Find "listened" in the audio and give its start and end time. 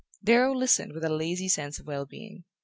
0.55-0.93